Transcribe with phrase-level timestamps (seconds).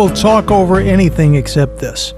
[0.00, 2.14] will talk over anything except this.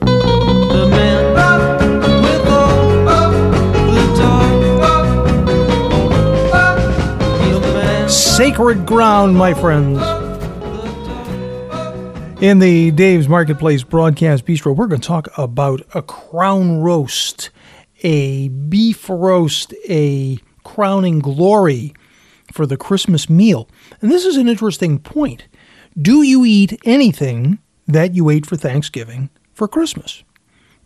[0.00, 1.32] The man
[2.20, 4.60] with all the toys.
[7.40, 8.08] He's the man.
[8.10, 9.98] Sacred ground, my friends.
[12.42, 17.45] In the Dave's Marketplace broadcast bistro, we're going to talk about a crown roast,
[18.06, 21.92] a beef roast, a crowning glory
[22.52, 23.68] for the Christmas meal.
[24.00, 25.48] And this is an interesting point.
[26.00, 30.22] Do you eat anything that you ate for Thanksgiving for Christmas?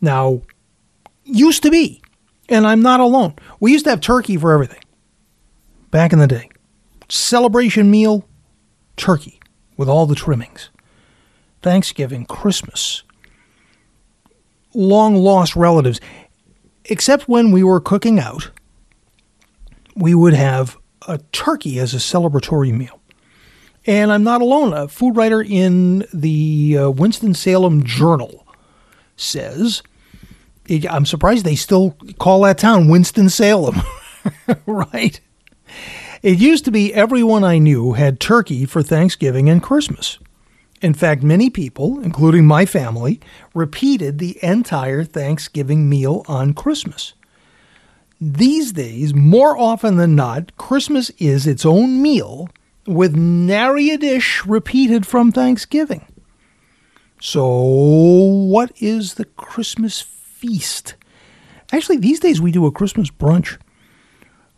[0.01, 0.41] Now,
[1.25, 2.01] used to be,
[2.49, 3.35] and I'm not alone.
[3.61, 4.81] We used to have turkey for everything
[5.91, 6.49] back in the day.
[7.11, 8.27] Celebration meal,
[8.97, 9.41] turkey
[9.77, 10.71] with all the trimmings.
[11.61, 13.03] Thanksgiving, Christmas,
[14.73, 16.01] long lost relatives.
[16.91, 18.51] Except when we were cooking out,
[19.95, 23.01] we would have a turkey as a celebratory meal.
[23.87, 24.73] And I'm not alone.
[24.73, 28.45] A food writer in the uh, Winston-Salem Journal
[29.17, 29.83] says,
[30.89, 33.81] I'm surprised they still call that town Winston-Salem,
[34.67, 35.21] right?
[36.23, 40.19] It used to be everyone I knew had turkey for Thanksgiving and Christmas.
[40.81, 43.21] In fact, many people, including my family,
[43.55, 47.13] repeated the entire Thanksgiving meal on Christmas.
[48.21, 52.49] These days, more often than not, Christmas is its own meal
[52.87, 56.05] with nary a dish repeated from Thanksgiving.
[57.21, 60.95] So, what is the Christmas feast?
[61.73, 63.59] Actually, these days we do a Christmas brunch.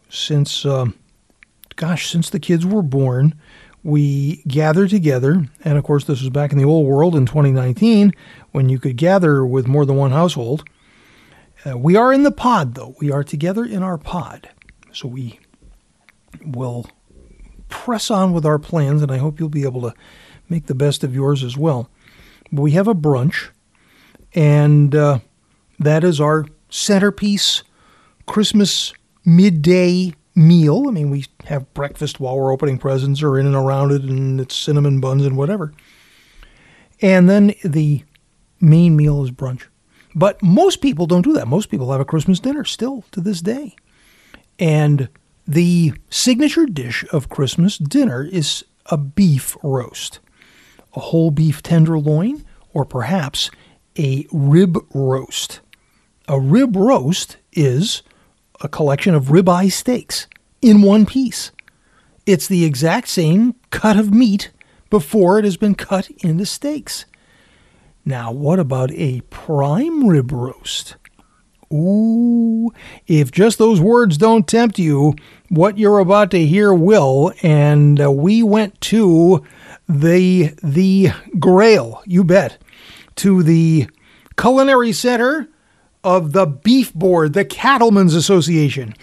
[0.09, 0.95] Since, um,
[1.77, 3.35] gosh, since the kids were born,
[3.83, 5.47] we gather together.
[5.65, 8.13] And of course, this was back in the old world in 2019
[8.53, 10.65] when you could gather with more than one household.
[11.65, 12.95] Uh, we are in the pod, though.
[13.01, 14.51] We are together in our pod.
[14.93, 15.39] So we
[16.45, 16.87] will
[17.69, 19.95] press on with our plans, and I hope you'll be able to
[20.49, 21.89] make the best of yours as well.
[22.51, 23.49] But we have a brunch,
[24.35, 25.21] and uh,
[25.79, 27.63] that is our centerpiece
[28.27, 28.93] Christmas
[29.25, 30.85] midday meal.
[30.89, 34.41] I mean, we have breakfast while we're opening presents or in and around it, and
[34.41, 35.73] it's cinnamon buns and whatever.
[37.01, 38.05] And then the
[38.61, 39.65] main meal is brunch.
[40.15, 41.49] But most people don't do that.
[41.49, 43.75] Most people have a Christmas dinner still to this day.
[44.59, 45.09] And
[45.47, 50.21] the signature dish of Christmas dinner is a beef roast,
[50.95, 53.51] a whole beef tenderloin, or perhaps
[53.99, 55.61] a rib roast.
[56.29, 58.03] A rib roast is
[58.63, 60.27] a collection of ribeye steaks
[60.61, 61.51] in one piece.
[62.25, 64.51] It's the exact same cut of meat
[64.91, 67.05] before it has been cut into steaks.
[68.05, 70.97] Now, what about a prime rib roast?
[71.73, 72.71] Ooh,
[73.07, 75.15] if just those words don't tempt you,
[75.49, 77.33] what you're about to hear will.
[77.43, 79.43] And uh, we went to
[79.89, 82.59] the the Grail, you bet,
[83.17, 83.89] to the
[84.37, 85.49] Culinary Center
[86.05, 88.95] of the Beef Board, the Cattlemen's Association.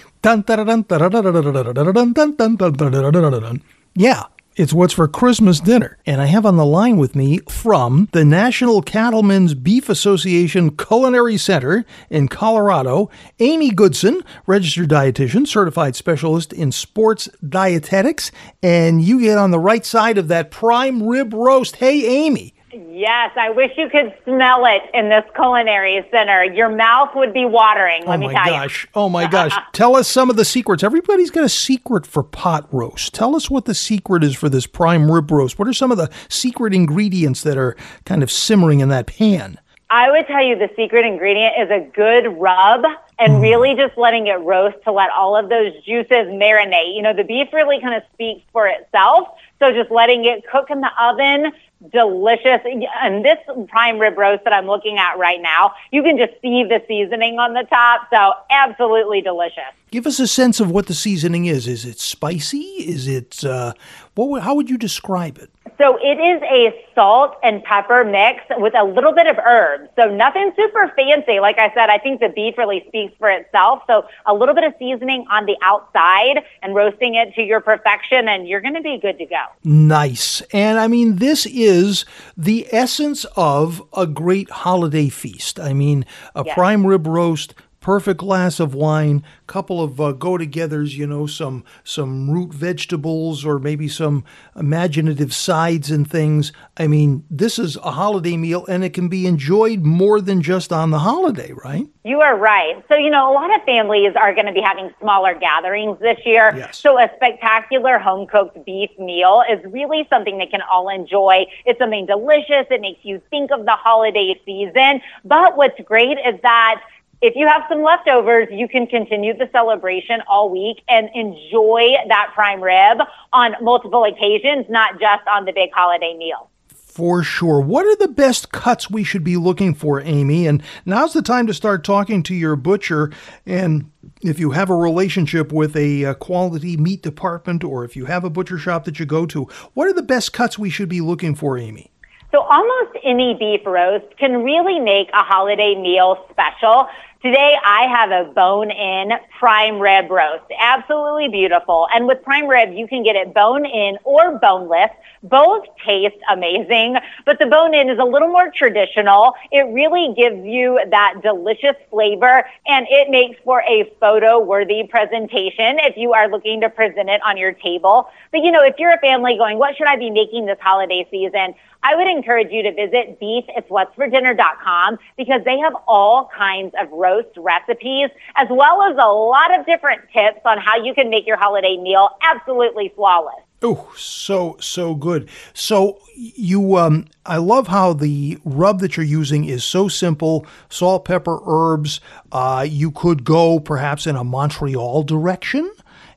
[3.96, 4.24] Yeah,
[4.60, 5.98] it's what's for Christmas dinner.
[6.06, 11.38] And I have on the line with me from the National Cattlemen's Beef Association Culinary
[11.38, 13.10] Center in Colorado,
[13.40, 18.32] Amy Goodson, registered dietitian, certified specialist in sports dietetics.
[18.62, 21.78] And you get on the right side of that prime rib roast.
[21.78, 22.54] Hey, Amy.
[22.72, 26.44] Yes, I wish you could smell it in this culinary center.
[26.44, 28.30] Your mouth would be watering, let me tell you.
[28.30, 28.88] oh me my tell gosh.
[28.96, 29.54] Oh my gosh.
[29.74, 30.84] Tell us some of the secrets.
[30.84, 33.14] Everybody's got a secret for pot roast.
[33.14, 35.58] Tell us what the secret is for this prime rib roast.
[35.58, 37.76] What are some of the secret ingredients that are
[38.06, 39.60] kind of simmering in that pan?
[39.92, 42.84] I would tell you the secret ingredient is a good rub
[43.18, 43.42] and Mm.
[43.42, 46.96] really just letting it roast to let all of those juices marinate.
[46.96, 49.28] You know, the beef really kind of speaks for itself.
[49.58, 51.52] So just letting it cook in the oven,
[51.92, 52.62] delicious.
[53.02, 53.38] And this
[53.70, 57.40] prime rib roast that I'm looking at right now, you can just see the seasoning
[57.40, 58.08] on the top.
[58.12, 59.64] So absolutely delicious.
[59.92, 61.68] Give us a sense of what the seasoning is.
[61.68, 62.60] Is it spicy?
[62.60, 63.74] Is it uh,
[64.16, 64.44] what?
[64.44, 65.50] How would you describe it?
[65.78, 69.90] So it is a salt and pepper mix with a little bit of herbs.
[69.98, 71.40] So nothing super fancy.
[71.40, 73.84] Like I said, I think the beef really speaks for itself.
[73.88, 78.28] So a little bit of seasoning on the outside and roasting it to your perfection,
[78.28, 79.42] and you're going to be good to go.
[79.64, 80.42] Nice.
[80.52, 82.04] And I mean, this is
[82.36, 85.60] the essence of a great holiday feast.
[85.62, 86.06] I mean,
[86.36, 86.56] a Yes.
[86.56, 87.54] prime rib roast,
[87.90, 93.58] perfect glass of wine, couple of uh, go-togethers, you know, some some root vegetables or
[93.58, 94.24] maybe some
[94.56, 96.52] imaginative sides and things.
[96.78, 100.72] I mean, this is a holiday meal and it can be enjoyed more than just
[100.72, 101.88] on the holiday, right?
[102.04, 102.76] You are right.
[102.90, 106.20] So, you know, a lot of families are going to be having smaller gatherings this
[106.26, 106.54] year.
[106.56, 106.78] Yes.
[106.78, 111.48] So, a spectacular home cooked beef meal is really something they can all enjoy.
[111.66, 112.68] It's something delicious.
[112.70, 115.02] It makes you think of the holiday season.
[115.26, 116.82] But what's great is that
[117.22, 122.32] if you have some leftovers, you can continue the celebration all week and enjoy that
[122.34, 123.00] prime rib
[123.34, 126.50] on multiple occasions, not just on the big holiday meal.
[126.72, 127.62] For sure.
[127.62, 130.48] What are the best cuts we should be looking for, Amy?
[130.48, 133.12] And now's the time to start talking to your butcher.
[133.46, 133.92] And
[134.22, 138.24] if you have a relationship with a, uh quality meat department or if you have
[138.24, 139.44] a butcher shop that you go to,
[139.74, 141.92] what are the best cuts we should be looking for, Amy?
[142.32, 146.88] So almost any beef roast can really make a holiday meal special.
[147.22, 150.46] Today I have a bone in prime rib roast.
[150.58, 151.86] Absolutely beautiful.
[151.94, 154.92] And with prime rib, you can get it bone in or boneless.
[155.24, 156.96] Both taste amazing,
[157.26, 159.34] but the bone in is a little more traditional.
[159.52, 165.78] It really gives you that delicious flavor and it makes for a photo worthy presentation
[165.80, 168.08] if you are looking to present it on your table.
[168.32, 171.06] But you know, if you're a family going, what should I be making this holiday
[171.12, 171.54] season?
[171.84, 178.10] I would encourage you to visit beefit'swhatsfordinner.com because they have all kinds of roast recipes
[178.36, 181.78] as well as a lot of different tips on how you can make your holiday
[181.78, 183.42] meal absolutely flawless.
[183.62, 185.30] Oh, so so good.
[185.54, 191.04] So you, um, I love how the rub that you're using is so simple: salt,
[191.04, 192.00] pepper, herbs.
[192.32, 195.70] Uh, you could go perhaps in a Montreal direction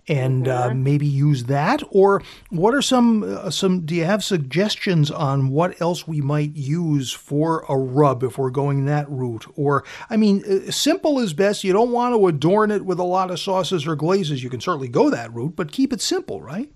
[0.08, 1.82] and uh, maybe use that.
[1.90, 3.80] Or what are some uh, some?
[3.86, 8.50] Do you have suggestions on what else we might use for a rub if we're
[8.50, 9.46] going that route?
[9.56, 11.64] Or I mean, uh, simple is best.
[11.64, 14.42] You don't want to adorn it with a lot of sauces or glazes.
[14.42, 16.70] You can certainly go that route, but keep it simple, right?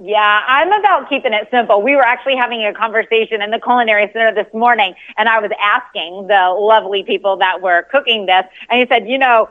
[0.00, 1.82] Yeah, I'm about keeping it simple.
[1.82, 5.50] We were actually having a conversation in the culinary center this morning, and I was
[5.60, 9.48] asking the lovely people that were cooking this, and he said, you know,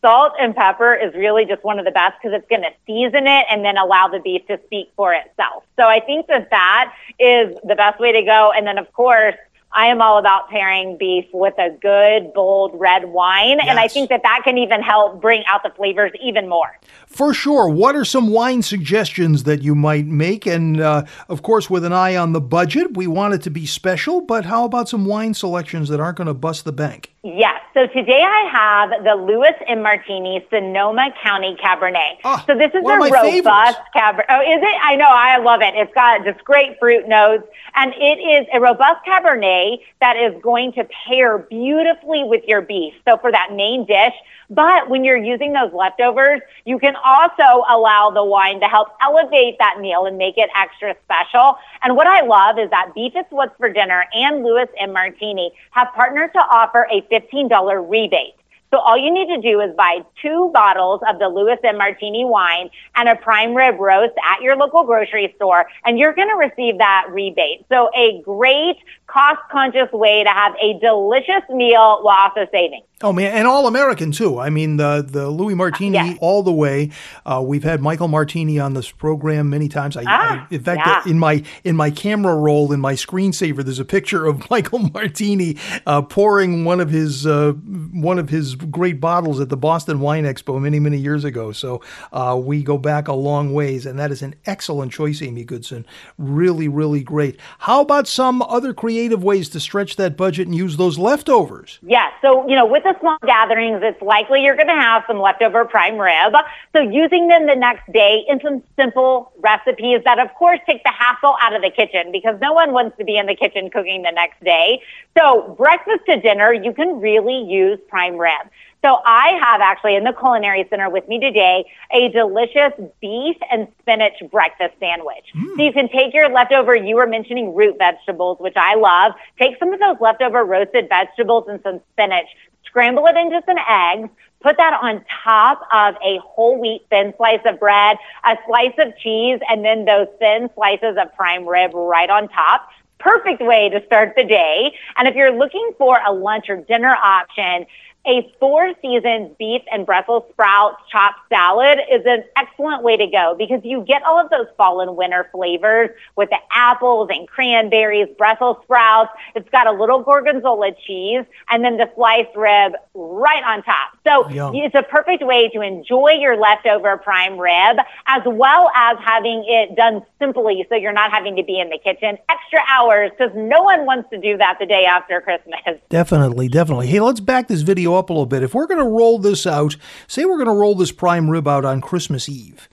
[0.00, 3.26] salt and pepper is really just one of the best because it's going to season
[3.26, 5.64] it and then allow the beef to speak for itself.
[5.76, 8.52] So I think that that is the best way to go.
[8.54, 9.34] And then, of course,
[9.72, 13.60] I am all about pairing beef with a good, bold red wine.
[13.60, 16.78] And I think that that can even help bring out the flavors even more.
[17.06, 17.68] For sure.
[17.68, 20.46] What are some wine suggestions that you might make?
[20.46, 23.66] And uh, of course, with an eye on the budget, we want it to be
[23.66, 27.12] special, but how about some wine selections that aren't going to bust the bank?
[27.24, 27.60] Yes.
[27.74, 29.82] So today I have the Louis M.
[29.82, 32.18] Martini Sonoma County Cabernet.
[32.22, 33.78] Ah, so this is a robust.
[33.94, 34.24] Cabernet.
[34.28, 34.78] Oh, is it?
[34.82, 35.08] I know.
[35.08, 35.74] I love it.
[35.74, 37.44] It's got just great fruit notes,
[37.74, 42.94] and it is a robust Cabernet that is going to pair beautifully with your beef.
[43.04, 44.14] So for that main dish.
[44.50, 49.56] But when you're using those leftovers, you can also allow the wine to help elevate
[49.58, 51.56] that meal and make it extra special.
[51.82, 54.92] And what I love is that Beef It's What's for Dinner and Louis M.
[54.92, 58.34] Martini have partnered to offer a $15 rebate.
[58.70, 61.78] So all you need to do is buy two bottles of the Louis M.
[61.78, 66.28] Martini wine and a prime rib roast at your local grocery store, and you're going
[66.28, 67.64] to receive that rebate.
[67.70, 68.76] So a great
[69.06, 72.82] cost conscious way to have a delicious meal while also saving.
[73.00, 74.40] Oh man, and all American too.
[74.40, 76.14] I mean, the the Louis Martini Yeah.
[76.20, 76.90] all the way.
[77.24, 79.96] Uh, we've had Michael Martini on this program many times.
[79.96, 81.02] I, Ah, I in fact, yeah.
[81.08, 85.56] in my in my camera roll in my screensaver, there's a picture of Michael Martini
[85.86, 90.24] uh, pouring one of his uh, one of his great bottles at the Boston Wine
[90.24, 91.52] Expo many many years ago.
[91.52, 91.80] So
[92.12, 95.86] uh, we go back a long ways, and that is an excellent choice, Amy Goodson.
[96.18, 97.38] Really, really great.
[97.60, 101.78] How about some other creative ways to stretch that budget and use those leftovers?
[101.86, 102.10] Yes.
[102.22, 105.98] So, you know, with small gatherings, it's likely you're going to have some leftover prime
[105.98, 106.34] rib.
[106.74, 110.92] So using them the next day in some simple recipes that, of course, take the
[110.92, 114.02] hassle out of the kitchen because no one wants to be in the kitchen cooking
[114.02, 114.82] the next day.
[115.16, 118.48] So breakfast to dinner, you can really use prime rib.
[118.84, 123.66] So I have actually in the Culinary Center with me today a delicious beef and
[123.80, 125.24] spinach breakfast sandwich.
[125.34, 125.56] Mm.
[125.56, 129.12] So you can take your leftover, you were mentioning root vegetables, which I love.
[129.36, 132.28] Take some of those leftover roasted vegetables and some spinach,
[132.68, 134.08] scramble it into some eggs,
[134.40, 138.96] put that on top of a whole wheat thin slice of bread, a slice of
[138.98, 143.84] cheese, and then those thin slices of prime rib right on top perfect way to
[143.86, 144.74] start the day.
[144.96, 147.66] And if you're looking for a lunch or dinner option,
[148.06, 153.34] a four season beef and Brussels sprouts chopped salad is an excellent way to go
[153.38, 158.08] because you get all of those fall and winter flavors with the apples and cranberries,
[158.16, 159.10] Brussels sprouts.
[159.34, 163.90] It's got a little gorgonzola cheese and then the sliced rib right on top.
[164.06, 164.54] So Yum.
[164.54, 167.76] it's a perfect way to enjoy your leftover prime rib
[168.06, 171.78] as well as having it done simply so you're not having to be in the
[171.78, 175.60] kitchen extra hours because no one wants to do that the day after Christmas.
[175.90, 176.86] Definitely, definitely.
[176.86, 178.42] Hey, let's back this video up a little bit.
[178.42, 179.76] If we're going to roll this out,
[180.06, 182.68] say we're going to roll this prime rib out on Christmas Eve.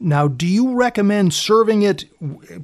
[0.00, 2.04] Now, do you recommend serving it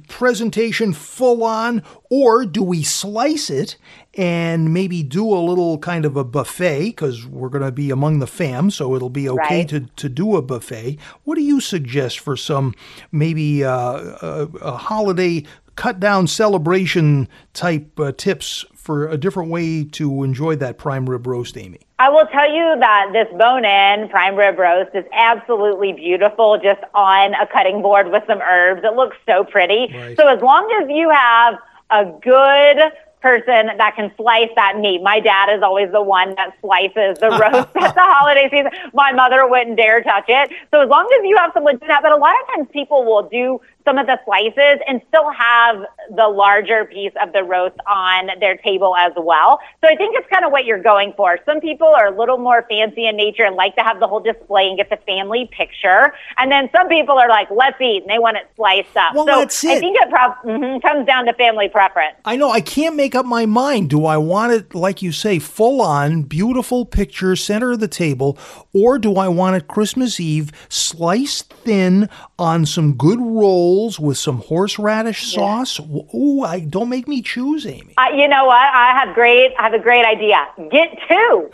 [0.07, 3.75] presentation full on, or do we slice it
[4.13, 8.19] and maybe do a little kind of a buffet because we're going to be among
[8.19, 9.69] the fam, so it'll be okay right.
[9.69, 10.97] to, to do a buffet?
[11.25, 12.73] What do you suggest for some
[13.11, 15.43] maybe uh, a, a holiday
[15.75, 21.25] cut down celebration type uh, tips for a different way to enjoy that prime rib
[21.25, 21.79] roast, Amy?
[21.97, 27.33] I will tell you that this bone-in prime rib roast is absolutely beautiful just on
[27.33, 28.81] a cutting board with some herbs.
[28.83, 29.91] It looks so pretty.
[29.93, 30.17] Right.
[30.17, 31.55] So as long as you have
[31.89, 32.91] a good
[33.25, 35.01] person that can slice that meat.
[35.01, 38.69] My dad is always the one that slices the roast at the holiday season.
[38.93, 40.51] My mother wouldn't dare touch it.
[40.69, 43.03] So as long as you have someone do that, but a lot of times people
[43.03, 45.77] will do some of the slices and still have
[46.15, 49.59] the larger piece of the roast on their table as well.
[49.81, 51.37] So I think it's kind of what you're going for.
[51.45, 54.19] Some people are a little more fancy in nature and like to have the whole
[54.19, 56.13] display and get the family picture.
[56.37, 59.13] And then some people are like, let's eat, and they want it sliced up.
[59.13, 59.71] Well, so that's it.
[59.71, 62.15] I think it prob- mm-hmm, comes down to family preference.
[62.25, 62.49] I know.
[62.49, 63.91] I can't make up my mind.
[63.91, 68.37] Do I want it, like you say, full on, beautiful picture, center of the table,
[68.73, 73.74] or do I want it Christmas Eve, sliced thin on some good rolls?
[73.99, 75.79] With some horseradish sauce.
[75.79, 76.01] Yeah.
[76.15, 77.93] Ooh, I don't make me choose, Amy.
[77.97, 78.57] Uh, you know what?
[78.57, 79.53] I have great.
[79.59, 80.47] I have a great idea.
[80.71, 81.49] Get two,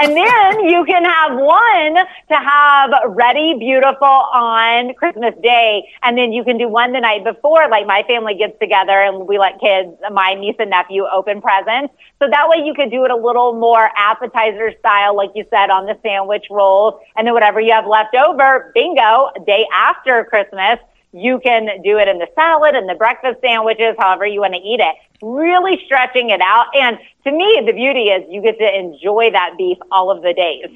[0.00, 6.32] and then you can have one to have ready, beautiful on Christmas Day, and then
[6.32, 7.68] you can do one the night before.
[7.68, 11.92] Like my family gets together and we let kids, my niece and nephew, open presents.
[12.20, 15.70] So that way you could do it a little more appetizer style, like you said,
[15.70, 20.78] on the sandwich rolls, and then whatever you have left over, bingo, day after Christmas
[21.12, 24.60] you can do it in the salad and the breakfast sandwiches, however you want to
[24.60, 24.96] eat it.
[25.22, 26.66] Really stretching it out.
[26.74, 30.32] And to me, the beauty is you get to enjoy that beef all of the
[30.32, 30.70] days.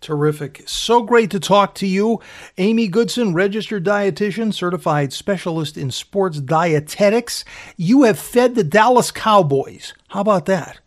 [0.00, 0.62] Terrific.
[0.66, 2.20] So great to talk to you.
[2.58, 7.44] Amy Goodson, registered dietitian, certified specialist in sports dietetics.
[7.76, 9.94] You have fed the Dallas Cowboys.
[10.08, 10.80] How about that?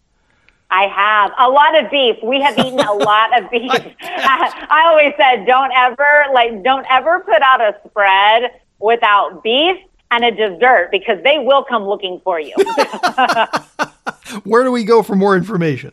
[0.72, 2.18] I have a lot of beef.
[2.24, 3.72] We have eaten a lot of beef.
[3.72, 9.78] I, I always said, don't ever like, don't ever put out a spread without beef
[10.12, 12.56] and a dessert because they will come looking for you.
[14.44, 15.92] Where do we go for more information?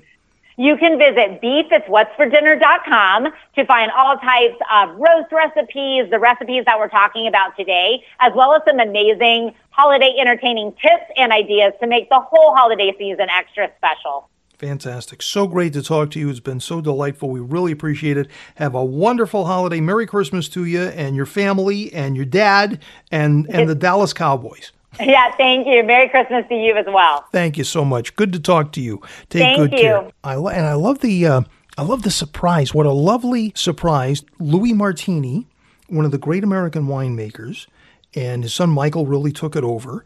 [0.58, 6.88] You can visit beefit'swhatsfordinner.com to find all types of roast recipes, the recipes that we're
[6.88, 12.08] talking about today, as well as some amazing holiday entertaining tips and ideas to make
[12.08, 14.30] the whole holiday season extra special.
[14.58, 15.20] Fantastic.
[15.20, 16.30] So great to talk to you.
[16.30, 17.28] It's been so delightful.
[17.28, 18.28] We really appreciate it.
[18.54, 19.80] Have a wonderful holiday.
[19.80, 24.72] Merry Christmas to you and your family and your dad and, and the Dallas Cowboys.
[24.98, 25.82] Yeah, thank you.
[25.82, 27.26] Merry Christmas to you as well.
[27.32, 28.16] Thank you so much.
[28.16, 29.02] Good to talk to you.
[29.28, 29.78] Take thank good you.
[29.78, 30.10] care.
[30.24, 31.40] I lo- and I love the uh,
[31.76, 32.72] I love the surprise.
[32.72, 34.24] What a lovely surprise.
[34.38, 35.46] Louis Martini,
[35.88, 37.66] one of the great American winemakers,
[38.14, 40.04] and his son Michael really took it over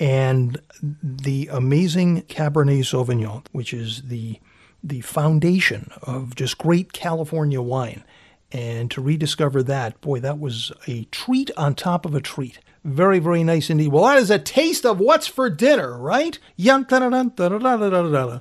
[0.00, 0.58] and
[1.02, 4.40] the amazing Cabernet Sauvignon, which is the
[4.82, 8.02] the foundation of just great California wine.
[8.50, 12.58] And to rediscover that, boy, that was a treat on top of a treat.
[12.82, 13.88] Very, very nice indeed.
[13.88, 16.38] Well, that is a taste of what's for dinner, right?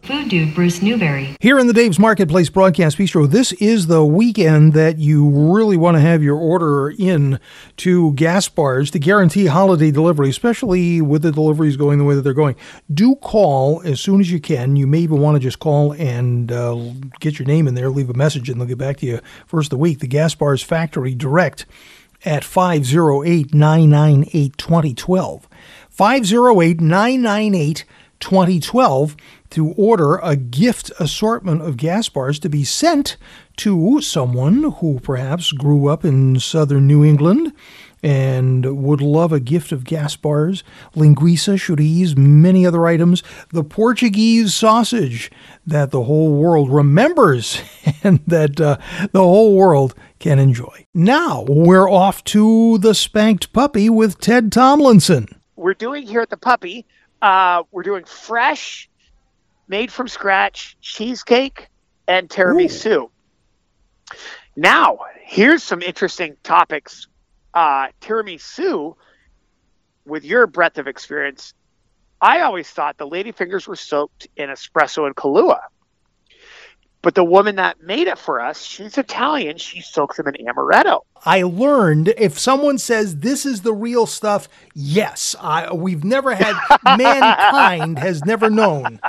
[0.04, 1.36] Food dude Bruce Newbury.
[1.42, 5.98] Here in the Dave's Marketplace Broadcast Bistro, this is the weekend that you really want
[5.98, 7.38] to have your order in
[7.78, 12.34] to Gaspar's to guarantee holiday delivery, especially with the deliveries going the way that they're
[12.34, 12.56] going.
[12.94, 14.78] Do call as soon as you can.
[14.78, 16.80] You may even want to just call and uh,
[17.20, 19.66] get your name in there, leave a message, and they'll get back to you first
[19.66, 20.00] of the week.
[20.00, 21.66] The Gaspar's Factory Direct
[22.26, 25.48] at 508 998 2012.
[25.90, 27.86] 508 998
[28.20, 29.16] 2012
[29.50, 33.18] to order a gift assortment of Gaspar's to be sent
[33.58, 37.54] to someone who perhaps grew up in southern New England
[38.02, 40.64] and would love a gift of Gaspar's,
[40.96, 45.30] linguiça, chorizo, many other items, the Portuguese sausage
[45.68, 47.62] that the whole world remembers
[48.04, 48.78] and that uh,
[49.12, 50.86] the whole world can enjoy.
[50.94, 55.28] Now we're off to the spanked puppy with Ted Tomlinson.
[55.56, 56.86] We're doing here at the puppy,
[57.22, 58.90] uh, we're doing fresh,
[59.68, 61.68] made from scratch cheesecake
[62.08, 63.10] and tiramisu.
[64.56, 67.08] Now, here's some interesting topics
[67.54, 68.96] uh, tiramisu,
[70.06, 71.54] with your breadth of experience,
[72.22, 75.60] I always thought the ladyfingers were soaked in espresso and Kahlua.
[77.02, 79.58] But the woman that made it for us, she's Italian.
[79.58, 81.02] She soaks them in amaretto.
[81.26, 86.56] I learned if someone says this is the real stuff, yes, I, we've never had
[86.98, 89.00] mankind has never known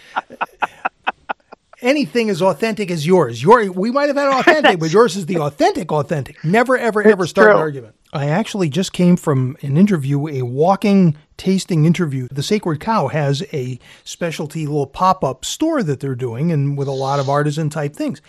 [1.83, 3.43] anything as authentic as yours.
[3.43, 6.43] Your we might have had authentic, but yours is the authentic, authentic.
[6.45, 7.55] Never, ever, ever start true.
[7.55, 7.97] an argument.
[8.13, 12.27] I actually just came from an interview, a walking tasting interview.
[12.31, 16.89] The Sacred Cow has a specialty little pop up store that they're doing, and with
[16.89, 18.21] a lot of artisan type things.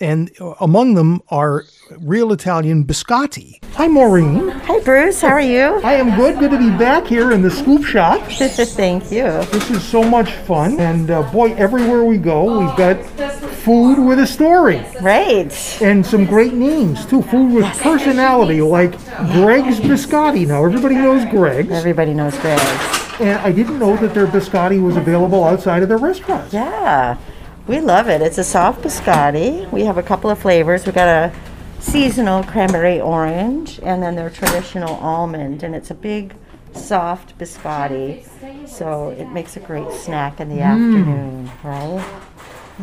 [0.00, 1.64] And among them are
[2.00, 3.62] real Italian biscotti.
[3.74, 4.48] Hi, Maureen.
[4.48, 5.20] Hi, Bruce.
[5.20, 5.80] How are you?
[5.84, 6.38] I am good.
[6.40, 8.20] Good to be back here in the scoop shop.
[8.32, 9.22] Thank you.
[9.52, 10.80] This is so much fun.
[10.80, 13.04] And uh, boy, everywhere we go, we've got
[13.64, 15.52] food with a story Right.
[15.80, 17.22] and some great names too.
[17.22, 18.90] Food with personality, like
[19.32, 20.46] Greg's Biscotti.
[20.46, 21.70] Now, everybody knows Greg's.
[21.70, 23.20] Everybody knows Greg's.
[23.20, 26.52] And I didn't know that their biscotti was available outside of their restaurant.
[26.52, 27.16] Yeah.
[27.66, 28.20] We love it.
[28.20, 29.70] It's a soft biscotti.
[29.72, 30.84] We have a couple of flavors.
[30.84, 31.34] We got a
[31.80, 35.62] seasonal cranberry orange and then their traditional almond.
[35.62, 36.34] And it's a big,
[36.74, 38.68] soft biscotti.
[38.68, 40.62] So it makes a great snack in the mm.
[40.62, 42.04] afternoon, right?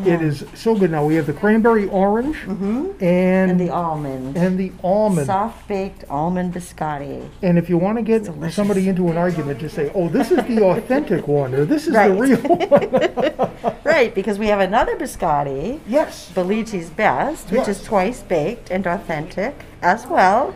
[0.06, 0.90] It is so good.
[0.92, 4.38] Now we have the cranberry orange and And the almond.
[4.38, 5.28] and the almond.
[5.28, 7.28] Soft baked almond biscotti.
[7.42, 10.38] And if you want to get somebody into an argument, just say, "Oh, this is
[10.46, 12.08] the authentic one," or "This is Right.
[12.08, 12.38] the real
[13.68, 15.80] one." Right, because we have another biscotti.
[15.88, 16.32] yes.
[16.34, 17.80] Belici's Best, which Yes.
[17.80, 20.54] is twice baked and authentic as well.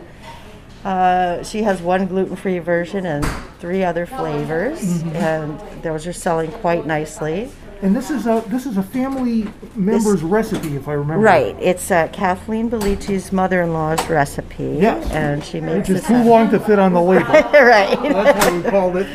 [0.84, 3.24] Uh, she has one gluten-free version and
[3.58, 5.16] three other flavors, Mm-hmm.
[5.16, 7.50] and those are selling quite nicely.
[7.82, 11.22] And this is a this is a family member's recipe, if I remember.
[11.22, 15.10] Right, it's uh, Kathleen Belici's mother-in-law's recipe, Yes.
[15.10, 16.08] and she makes Which is it.
[16.08, 17.26] too long to fit on the label.
[17.32, 19.06] right, That's why we called it.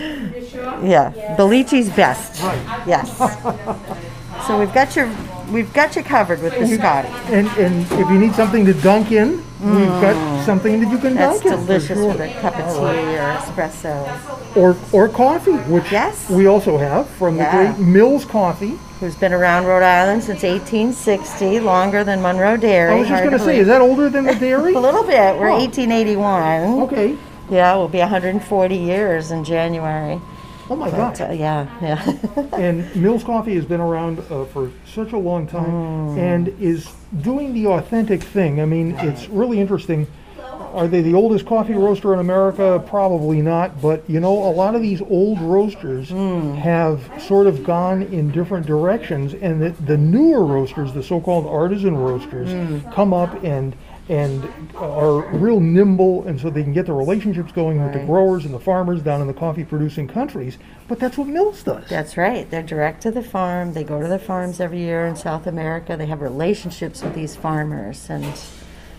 [0.84, 2.42] yeah, Belici's Best.
[2.44, 2.84] Right.
[2.88, 3.20] Yes.
[4.48, 5.10] so we've got your
[5.52, 7.10] we've got you covered with biscotti.
[7.30, 11.14] And and if you need something to dunk in, we've got something that you can
[11.14, 11.18] Mm.
[11.18, 11.60] That's dunk in.
[11.60, 12.08] for delicious sure.
[12.08, 14.56] with a cup of tea or espresso.
[14.56, 16.30] Or or coffee, which Yes.
[16.30, 17.52] we also have from Yeah.
[17.68, 18.80] the great Mills Coffee.
[19.00, 22.92] who's been around Rhode Island since 1860, longer than Monroe Dairy.
[22.94, 23.62] I was just hard going to to say, believe.
[23.64, 24.74] is that older than the dairy?
[24.76, 25.40] a little bit.
[25.40, 25.58] We're Oh.
[25.58, 26.82] 1881.
[26.84, 27.16] Okay.
[27.50, 30.22] Yeah, we'll be 140 years in January.
[30.70, 31.22] Oh my But, God.
[31.30, 32.44] uh, yeah, yeah.
[32.54, 36.18] And Mills Coffee has been around uh, for such a long time Mm.
[36.18, 36.88] and is
[37.22, 38.62] doing the authentic thing.
[38.62, 40.08] I mean, it's really interesting.
[40.74, 42.82] Are they the oldest coffee roaster in America?
[42.88, 43.82] Probably not.
[43.82, 46.56] But you know, a lot of these old roasters Mm.
[46.56, 51.98] have sort of gone in different directions, and the, the newer roasters, the so-called artisan
[51.98, 52.94] roasters, Mm.
[52.94, 53.76] come up and
[54.10, 58.46] and are real nimble, and so they can get the relationships going with the growers
[58.46, 60.58] and the farmers down in the coffee-producing countries.
[60.88, 61.88] But that's what Mills does.
[61.88, 62.50] That's right.
[62.50, 63.74] They're direct to the farm.
[63.74, 65.96] They go to the farms every year in South America.
[65.96, 68.26] They have relationships with these farmers, and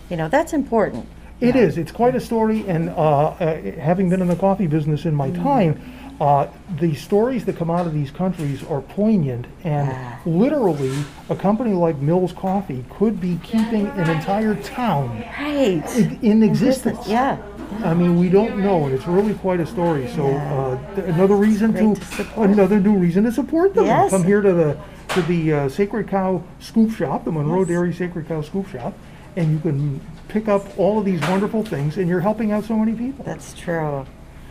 [0.08, 1.06] you know that's important.
[1.40, 1.76] It is.
[1.76, 5.30] It's quite a story, and uh, uh, having been in the coffee business in my
[5.32, 5.82] time,
[6.22, 6.46] uh,
[6.78, 10.16] the stories that come out of these countries are poignant, and Yeah.
[10.24, 10.92] literally,
[11.28, 15.82] a company like Mills Coffee could be keeping an entire town Right.
[15.96, 17.08] in, in existence.
[17.08, 17.38] Yeah.
[17.82, 20.06] I mean, we don't know, and it's really quite a story.
[20.14, 22.50] So uh, th- another reason to, to support.
[22.50, 23.86] another new reason to support them.
[23.86, 24.10] Yes.
[24.10, 24.76] Come here to the
[25.14, 28.92] to the uh, Sacred Cow Scoop Shop, the Monroe Dairy Sacred Cow Scoop Shop,
[29.36, 32.76] and you can pick up all of these wonderful things, and you're helping out so
[32.76, 33.24] many people.
[33.24, 34.06] That's true.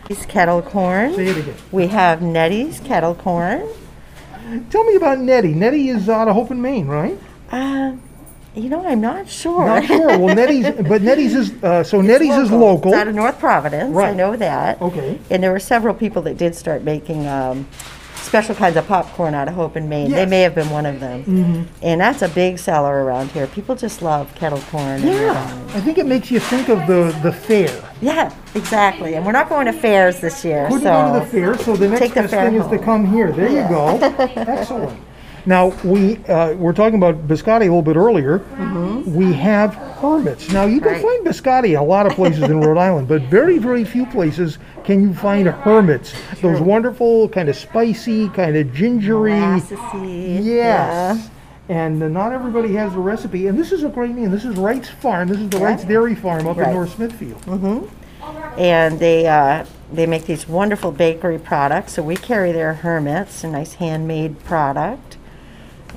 [0.07, 1.15] These kettle corn.
[1.15, 1.55] Say it again.
[1.71, 3.67] We have Nettie's kettle corn.
[4.69, 5.53] Tell me about Nettie.
[5.53, 7.17] Nettie is out of Hope and Main, right?
[7.51, 7.93] Uh,
[8.55, 9.65] you know, I'm not sure.
[9.65, 10.17] Not sure.
[10.17, 12.91] Well, Nettie's, but Nettie's is uh, so Nettie's is local.
[12.91, 13.93] It's out of North Providence.
[13.93, 14.09] Right.
[14.09, 14.81] I know that.
[14.81, 15.19] Okay.
[15.29, 17.65] And there were several people that did start making um,
[18.21, 20.11] special kinds of popcorn out of Hope and Main.
[20.11, 21.23] They may have been one of them.
[21.23, 21.63] Mm-hmm.
[21.81, 23.47] And that's a big seller around here.
[23.47, 25.01] People just love kettle corn.
[25.01, 27.93] Yeah, I think it makes you think of the the fair.
[28.01, 29.15] yeah, exactly.
[29.15, 30.67] And we're not going to fairs this year.
[30.67, 32.67] Couldn't so go to the fair, so the next take the best fair thing is
[32.67, 33.31] to come here.
[33.31, 33.97] There you go.
[34.35, 34.99] Excellent.
[35.45, 38.39] Now we uh, we're talking about biscotti a little bit earlier.
[39.07, 40.51] We have hermits.
[40.51, 41.05] Now you can Mm-hmm.
[41.05, 41.23] Right.
[41.23, 45.01] find biscotti a lot of places in Rhode Island, but very very few places can
[45.01, 46.13] you find hermits.
[46.41, 49.31] Those wonderful kind of spicy, kind of gingery.
[50.01, 51.29] Yes.
[51.69, 53.47] And uh, not everybody has the recipe.
[53.47, 54.29] And this is a great name.
[54.31, 55.29] This is Wright's Farm.
[55.29, 57.41] This is the Wright's Dairy Farm up in North Smithfield.
[57.43, 58.59] Mm-hmm.
[58.59, 61.93] and they uh, they make these wonderful bakery products.
[61.93, 65.17] So we carry their hermits, a nice handmade product,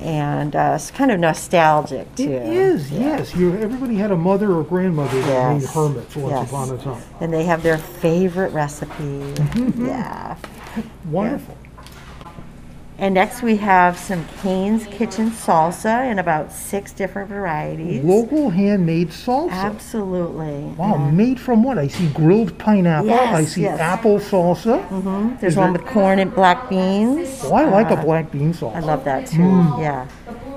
[0.01, 2.23] and uh, it's kind of nostalgic too.
[2.31, 3.35] It is, yes.
[3.35, 5.73] You, everybody had a mother or grandmother that made Yes.
[5.73, 6.49] hermits once Yes.
[6.49, 7.01] upon a time.
[7.21, 9.33] And they have their favorite recipe.
[9.77, 10.35] yeah.
[11.05, 11.57] Wonderful.
[12.97, 18.01] And next we have some Kane's Kitchen salsa in about six different varieties.
[18.03, 19.51] Local handmade salsa.
[19.51, 20.61] Absolutely.
[20.77, 21.77] Wow, made from what?
[21.77, 23.07] I see grilled pineapple.
[23.09, 23.79] Yes, I see yes.
[23.81, 24.81] apple salsa.
[24.87, 25.35] Mm-hmm.
[25.41, 27.41] There's Is one there- with corn and black beans.
[27.43, 28.75] Oh, I like a Uh, black bean salsa.
[28.77, 29.39] I love that too.
[29.39, 29.79] Mm.
[29.81, 30.07] Yeah.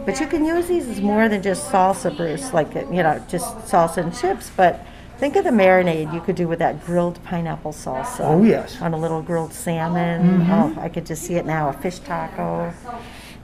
[0.07, 3.57] But you can use these as more than just salsa, Bruce, like, you know, just
[3.67, 4.51] salsa and chips.
[4.57, 4.81] But
[5.19, 8.21] think of the marinade you could do with that grilled pineapple salsa.
[8.21, 8.77] Oh, yes.
[8.77, 8.85] Mm-hmm.
[8.85, 10.47] On a little grilled salmon.
[10.49, 11.69] Oh, I could just see it now.
[11.69, 12.73] A fish taco.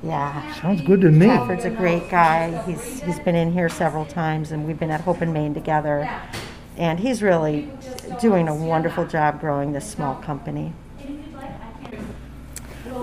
[0.03, 0.55] Yeah.
[0.61, 1.27] Sounds good to me.
[1.27, 2.63] Stafford's a great guy.
[2.65, 6.09] He's he's been in here several times, and we've been at Hope and Main together.
[6.77, 7.71] And he's really
[8.21, 10.73] doing a wonderful job growing this small company.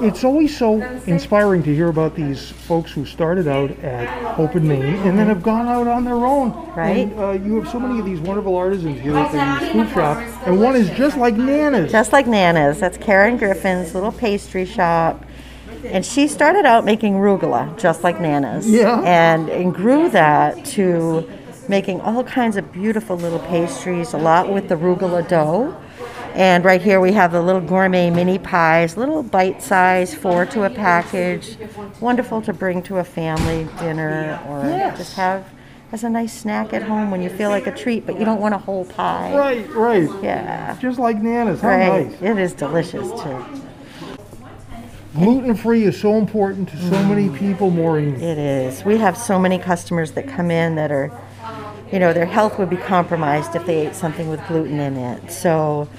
[0.01, 4.67] It's always so inspiring to hear about these folks who started out at Hope and
[4.67, 6.51] Main and then have gone out on their own.
[6.75, 7.08] Right.
[7.08, 10.17] And, uh, you have so many of these wonderful artisans here at the food shop,
[10.45, 11.91] and one is just like Nana's.
[11.91, 12.80] Just like Nana's.
[12.80, 15.23] That's Karen Griffin's little pastry shop.
[15.84, 18.69] And she started out making rugula, just like Nana's.
[18.69, 19.01] Yeah.
[19.01, 21.30] And, and grew that to
[21.67, 25.75] making all kinds of beautiful little pastries, a lot with the rugula dough.
[26.34, 30.63] And right here we have the little gourmet mini pies, little bite size, four to
[30.63, 31.58] a package.
[32.00, 34.98] Wonderful to bring to a family dinner or Yes.
[34.98, 35.46] just have
[35.91, 38.39] as a nice snack at home when you feel like a treat, but you don't
[38.39, 39.36] want a whole pie.
[39.36, 40.10] Right, right.
[40.24, 40.78] Yeah.
[40.80, 41.60] Just like Nana's.
[41.62, 42.06] How Right.
[42.12, 42.22] nice.
[42.22, 43.46] It is delicious too.
[45.13, 47.38] Gluten free is so important to so many mm.
[47.38, 48.15] people, Maureen.
[48.15, 48.86] It is.
[48.86, 51.12] We have so many customers that come in that are,
[51.91, 55.30] you know, their health would be compromised if they ate something with gluten in it.
[55.30, 55.89] So,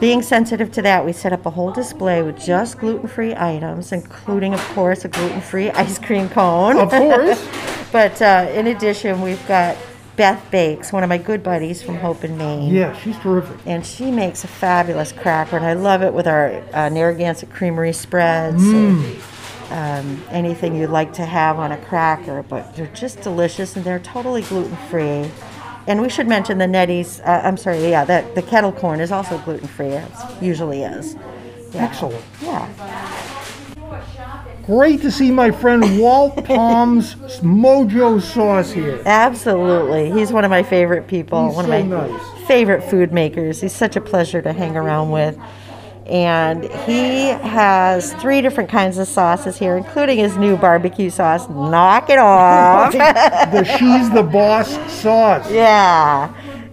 [0.00, 3.92] being sensitive to that, we set up a whole display with just gluten free items,
[3.92, 6.78] including, of course, a gluten free ice cream cone.
[6.78, 7.46] Of course.
[7.92, 9.76] but uh, in addition, we've got
[10.16, 12.72] Beth Bakes, one of my good buddies from Hope and Main.
[12.72, 13.58] Yeah, she's terrific.
[13.66, 17.92] And she makes a fabulous cracker, and I love it with our uh, Narragansett creamery
[17.92, 18.62] spreads.
[18.62, 19.02] or,
[19.70, 23.98] um, anything you'd like to have on a cracker, but they're just delicious and they're
[23.98, 25.28] totally gluten free.
[25.86, 27.20] And we should mention the Nettie's.
[27.20, 29.88] Uh, I'm sorry, yeah, that the kettle corn is also gluten free.
[29.88, 31.14] It usually is.
[31.72, 31.84] Yeah.
[31.84, 32.24] Excellent.
[32.42, 32.68] Yeah.
[34.64, 39.00] Great to see my friend Walt Palm's Mojo Sauce here.
[39.06, 40.10] Absolutely.
[40.10, 41.46] He's one of my favorite people.
[41.46, 42.46] He's one so of my nice.
[42.48, 43.60] favorite food makers.
[43.60, 45.38] He's such a pleasure to hang around with.
[46.08, 51.48] And he has three different kinds of sauces here, including his new barbecue sauce.
[51.48, 52.92] Knock it off.
[53.52, 55.50] the She's the Boss sauce.
[55.50, 56.32] yeah.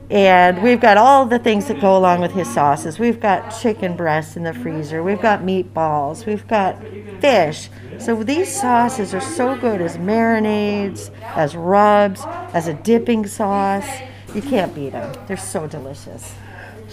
[0.10, 3.00] And we've got all the things that go along with his sauces.
[3.00, 5.02] We've got chicken breasts in the freezer.
[5.02, 6.28] We've got meatballs.
[6.28, 6.80] We've got
[7.20, 7.70] fish.
[7.98, 12.22] So these sauces are so good as marinades, as rubs,
[12.54, 13.88] as a dipping sauce.
[14.36, 15.16] You can't beat them.
[15.26, 16.36] They're so delicious.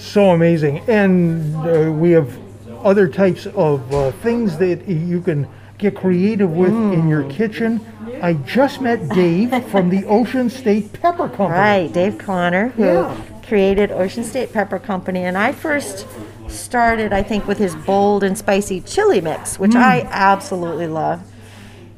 [0.01, 0.79] So amazing.
[0.89, 2.37] And uh, we have
[2.83, 5.47] other types of uh, things that you can
[5.79, 7.81] get creative with in your kitchen.
[8.23, 11.59] I just met Dave from the Ocean State Pepper Company.
[11.61, 13.17] Right, Dave Connor, who Yeah.
[13.47, 16.07] created Ocean State Pepper Company, and I first
[16.49, 19.83] started, I think, with his bold and spicy chili mix, which Mm.
[19.83, 21.21] I absolutely love.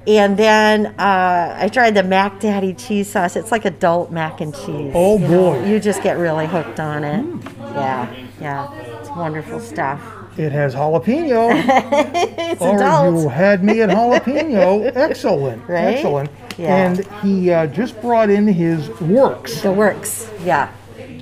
[0.06, 3.36] And then uh, I tried the Mac Daddy cheese sauce.
[3.36, 4.92] It's like adult mac and cheese.
[4.94, 5.58] Oh, you boy.
[5.58, 5.68] Mm.
[5.68, 7.24] You just get really hooked on it.
[7.74, 8.72] Yeah, yeah.
[9.00, 10.00] It's wonderful stuff.
[10.38, 11.52] It has jalapeno.
[12.52, 13.22] It's or adult.
[13.22, 14.90] you had me at jalapeno.
[14.96, 15.66] Excellent.
[15.68, 15.94] Right?
[15.96, 16.30] Excellent.
[16.58, 16.76] Yeah.
[16.76, 19.62] And he uh, just brought in his works.
[19.62, 20.70] The works, yeah.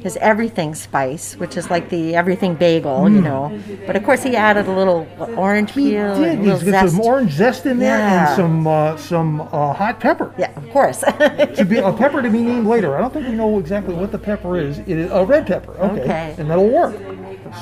[0.02, 3.58] His everything spice, which is like the everything bagel, you know.
[3.86, 5.74] But of course, he added a little orange Mm.
[5.74, 6.38] He peel, did.
[6.38, 8.28] and He's got some orange zest in there Yeah.
[8.28, 10.34] and some uh, some uh, hot pepper.
[10.38, 11.04] Yeah, of course.
[11.60, 12.96] To be a pepper to be named later.
[12.96, 14.78] I don't think we know exactly what the pepper is.
[14.78, 15.72] It is a red pepper.
[15.72, 16.00] Okay.
[16.02, 16.34] Okay.
[16.38, 16.94] And that'll work.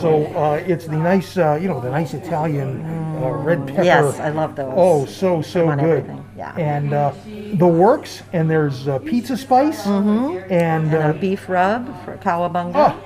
[0.01, 3.83] So uh, it's the nice, uh, you know, the nice Italian uh, red pepper.
[3.85, 4.73] Yes, I love those.
[4.77, 5.81] Oh, so so good.
[5.81, 6.55] everything, yeah.
[6.57, 7.13] And uh,
[7.55, 10.53] the works, and there's uh, pizza spice, Mm-hmm.
[10.53, 12.73] and, a uh, beef rub for cowabunga.
[12.75, 13.05] oh,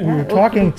[0.00, 0.72] we were talking.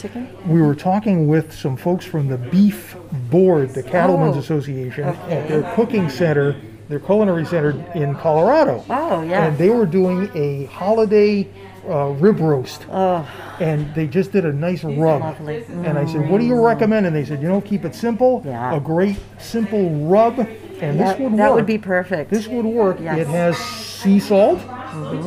[0.47, 2.95] We were talking with some folks from the Beef
[3.29, 6.55] Board, the Cattlemen's Oh, Association, at their cooking center,
[6.89, 8.83] their culinary center in Colorado.
[8.89, 9.45] Oh, yeah.
[9.45, 11.47] And they were doing a holiday
[11.87, 12.85] uh, rib roast.
[12.91, 13.27] Oh,
[13.59, 15.21] and they just did a nice rub.
[15.21, 15.63] Lovely.
[15.69, 18.41] And I said, "What do you recommend?" And they said, "You know, keep it simple.
[18.45, 18.75] Yeah.
[18.75, 21.55] A great simple rub, and that, this would that work.
[21.55, 22.29] would be perfect.
[22.29, 22.97] This would work.
[22.99, 23.13] Yes.
[23.13, 23.21] Mm-hmm.
[23.21, 24.59] It has sea salt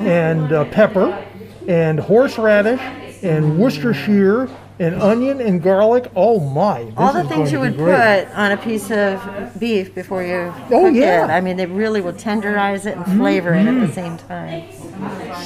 [0.01, 1.25] and uh, pepper
[1.69, 2.81] and horseradish
[3.23, 6.11] and Worcestershire and onion and garlic.
[6.15, 6.93] Oh my!
[6.99, 10.95] All the things you would put on a piece of beef before you Oh, cook
[10.95, 11.25] yeah.
[11.25, 11.31] it.
[11.31, 13.83] I mean, they really will tenderize it and flavor it Mm-hmm.
[13.83, 14.65] at the same time.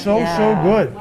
[0.02, 0.36] So yeah.
[0.36, 0.96] so good.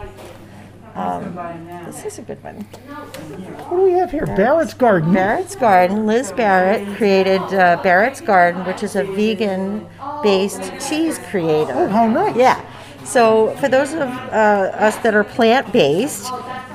[1.86, 2.56] This is a good one.
[2.56, 4.26] What do we have here?
[4.26, 5.14] Barrett's Garden.
[5.14, 6.06] Barrett's Garden.
[6.06, 11.74] Liz Barrett created uh, Barrett's Garden, which is a vegan-based cheese creator.
[11.74, 12.36] Oh, how nice.
[12.36, 12.60] Yeah.
[13.06, 16.28] So for those of uh, us that are plant-based,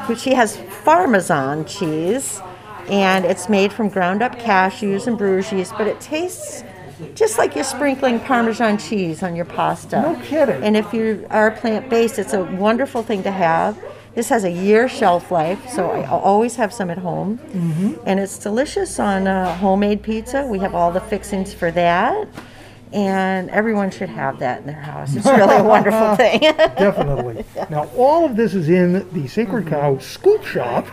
[0.06, 2.40] who- she has Parmesan cheese,
[2.88, 6.62] and it's made from ground-up cashews and Bruges, but it tastes
[7.14, 10.00] just like you're sprinkling Parmesan cheese on your pasta.
[10.00, 10.62] No kidding.
[10.62, 13.78] And if you are plant-based, it's a wonderful thing to have.
[14.14, 17.38] This has a year shelf life, so I always have some at home.
[17.38, 17.94] Mm-hmm.
[18.06, 20.46] And it's delicious on uh, homemade pizza.
[20.46, 22.28] We have all the fixings for that.
[22.92, 25.16] And everyone should have that in their house.
[25.16, 26.40] It's really a wonderful thing.
[26.78, 27.44] Definitely.
[27.68, 30.86] Now, all of this is in the Sacred Cow Scoop Shop,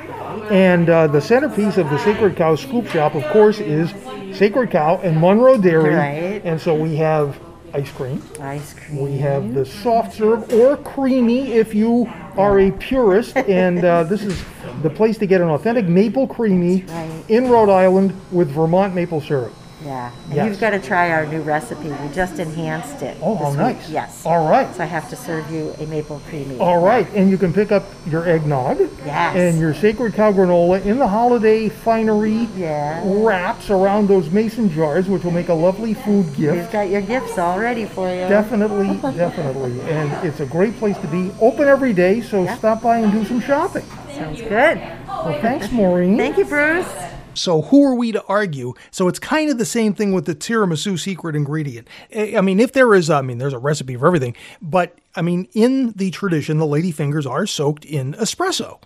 [0.51, 3.93] and uh, the centerpiece of the Sacred Cow Scoop Shop, of course, is
[4.33, 5.93] Sacred Cow and Monroe Dairy.
[5.95, 6.41] Right.
[6.43, 7.39] And so we have
[7.73, 8.99] ice cream, Ice cream.
[9.01, 14.23] we have the soft serve or creamy if you are a purist, and uh, this
[14.23, 14.43] is
[14.81, 17.23] the place to get an authentic maple creamy Right.
[17.29, 19.53] in Rhode Island with Vermont maple syrup.
[19.85, 20.11] Yeah.
[20.27, 20.45] And Yes.
[20.47, 21.89] you've got to try our new recipe.
[21.89, 23.17] We just enhanced it.
[23.21, 23.75] Oh, how nice.
[23.87, 23.93] week.
[23.93, 24.23] Yes.
[24.25, 24.73] All right.
[24.75, 26.59] So I have to serve you a maple creamy.
[26.59, 29.35] All right, and you can pick up your eggnog Yes.
[29.35, 33.01] and your sacred cow granola in the holiday finery Yeah.
[33.03, 36.53] wraps around those mason jars, which will make a lovely food gift.
[36.57, 38.27] We've got your gifts all ready for you.
[38.27, 41.31] Definitely, definitely, and it's a great place to be.
[41.41, 42.55] Open every day, so Yeah.
[42.57, 43.83] stop by and do some shopping.
[44.15, 44.79] Sounds good.
[45.07, 46.17] Well, thanks, Maureen.
[46.17, 46.85] Thank you, Bruce.
[47.33, 48.73] So who are we to argue?
[48.91, 51.87] So it's kind of the same thing with the tiramisu secret ingredient.
[52.15, 55.21] I I mean, if there is, I mean, there's a recipe for everything, but I
[55.21, 58.81] mean, in the tradition, the lady fingers are soaked in espresso,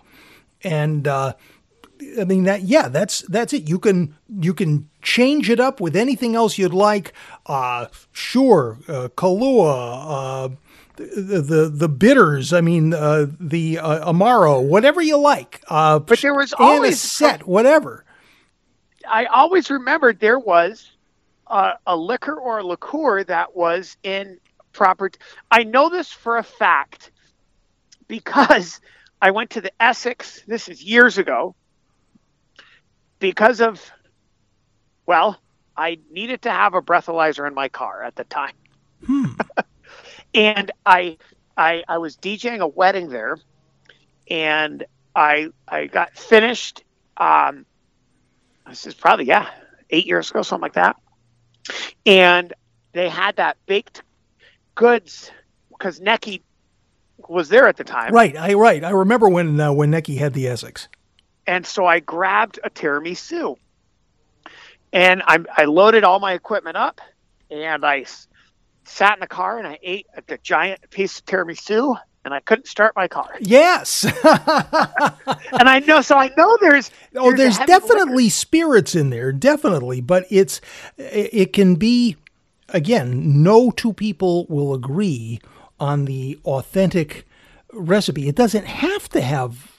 [0.62, 1.34] and uh,
[2.20, 2.62] I mean that.
[2.62, 3.68] Yeah, that's that's it.
[3.68, 7.12] You can you can change it up with anything else you'd like.
[7.46, 10.46] Uh, sure, uh, Kahlua.
[10.52, 10.56] Uh,
[10.96, 15.62] the, the the bitters, I mean uh, the uh, amaro, whatever you like.
[15.68, 18.05] Uh, But there was always- set, whatever.
[19.08, 20.90] I always remembered there was
[21.46, 24.38] a, a liquor or a liqueur that was in
[24.72, 25.10] proper.
[25.50, 27.10] I know this for a fact
[28.08, 28.80] because
[29.20, 30.42] I went to the Essex.
[30.46, 31.54] This is years ago.
[33.18, 33.82] Because of,
[35.06, 35.40] well,
[35.76, 38.52] I needed to have a breathalyzer in my car at the time,
[40.34, 41.16] and I,
[41.56, 43.38] I, I was DJing a wedding there,
[44.30, 46.84] and I, I got finished.
[47.16, 47.64] Um,
[48.68, 49.48] this is probably yeah
[49.90, 50.96] eight years ago something like that
[52.04, 52.52] and
[52.92, 54.02] they had that baked
[54.74, 55.30] goods
[55.70, 56.42] because Necky
[57.28, 58.82] was there at the time Right, I right.
[58.84, 60.88] I remember when uh, when Necky had the Essex.
[61.46, 63.56] and so I grabbed a tiramisu
[64.92, 67.00] and I, I loaded all my equipment up
[67.50, 68.28] and I s-
[68.84, 72.40] sat in the car and I ate a, the giant piece of tiramisu and I
[72.40, 74.04] couldn't start my car Yes.
[74.24, 77.86] and I know so I know there's oh, there's heavy liquor.
[77.88, 80.60] definitely spirits in there, definitely, but it's
[80.98, 82.16] it it can be
[82.70, 85.40] again, no two people will agree
[85.80, 87.26] on the authentic
[87.72, 88.28] recipe.
[88.28, 89.72] It doesn't have to have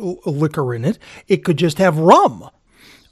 [0.00, 0.98] uh, liquor in it.
[1.26, 2.48] It could just have rum.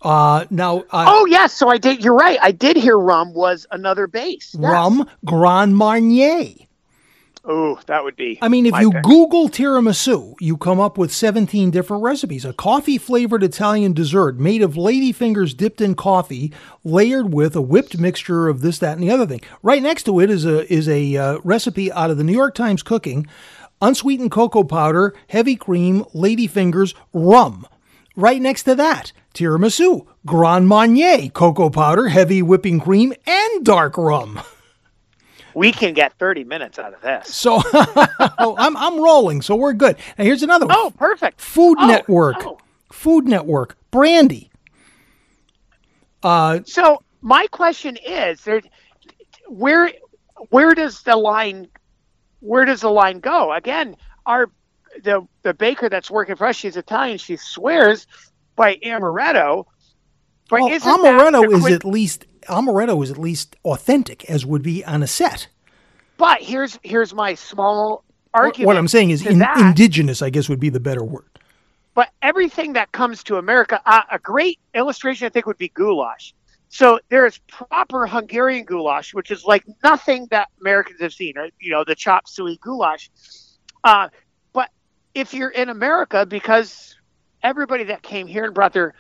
[0.03, 3.66] Uh, now, uh, oh yes so I did you're right I did hear rum was
[3.72, 4.70] another base Yes.
[4.70, 6.65] rum Grand Marnier.
[7.48, 8.40] Oh, that would be.
[8.42, 9.04] I mean, if you pick.
[9.04, 12.44] Google tiramisu, you come up with 17 different recipes.
[12.44, 17.98] A coffee flavored Italian dessert made of ladyfingers dipped in coffee, layered with a whipped
[17.98, 19.42] mixture of this, that, and the other thing.
[19.62, 22.56] Right next to it is a is a uh, recipe out of the New York
[22.56, 23.28] Times Cooking:
[23.80, 27.64] unsweetened cocoa powder, heavy cream, ladyfingers, rum.
[28.16, 34.40] Right next to that, tiramisu, Grand Marnier, cocoa powder, heavy whipping cream, and dark rum.
[35.57, 37.35] we can get 30 minutes out of this.
[37.35, 37.61] So
[38.38, 39.97] I'm I'm rolling, so we're good.
[40.19, 40.77] Now here's another one.
[40.79, 41.40] Oh, perfect.
[41.40, 42.37] Food Oh, Network.
[42.47, 42.59] oh.
[42.92, 44.51] Food Network, brandy.
[46.23, 48.61] Uh, So my question is, there,
[49.49, 49.90] where
[50.51, 51.69] where does the line
[52.40, 53.53] where does the line go?
[53.53, 54.51] Again, our
[55.03, 57.16] the the baker that's working for us, she's Italian.
[57.19, 58.07] She swears
[58.57, 59.64] by amaretto.
[60.49, 65.02] But well, amaretto is at least amaretto is at least authentic as would be on
[65.02, 65.48] a set.
[66.16, 68.66] But here's here's my small argument.
[68.66, 69.59] What I'm saying is in, that.
[69.59, 71.24] indigenous, I guess would be the better word.
[71.94, 76.35] But everything that comes to America, uh, a great illustration I think would be goulash.
[76.68, 81.70] So there's proper Hungarian goulash, which is like nothing that Americans have seen, or, you
[81.70, 83.11] know, the chop suey goulash.
[83.85, 84.09] Uh,
[84.52, 84.70] but
[85.14, 86.96] if you're in America, because
[87.42, 88.94] everybody that came here and brought their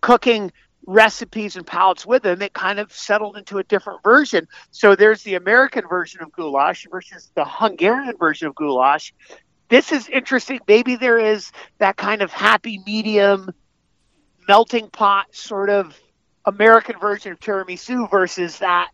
[0.00, 0.50] cooking
[0.86, 4.46] recipes and palates with them, it kind of settled into a different version.
[4.70, 9.12] So there's the American version of goulash versus the Hungarian version of goulash.
[9.68, 10.60] This is interesting.
[10.66, 13.50] Maybe there is that kind of happy medium
[14.48, 15.96] melting pot sort of
[16.44, 18.90] American version of tiramisu versus that,